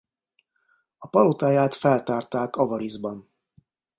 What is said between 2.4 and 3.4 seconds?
Avariszban.